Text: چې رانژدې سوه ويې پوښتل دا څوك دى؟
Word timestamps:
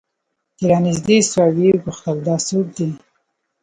چې 0.57 0.63
رانژدې 0.69 1.17
سوه 1.31 1.47
ويې 1.55 1.73
پوښتل 1.83 2.17
دا 2.27 2.35
څوك 2.47 2.67
دى؟ 2.75 2.89